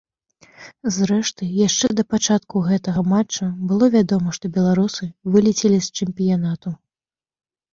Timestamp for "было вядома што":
3.73-4.45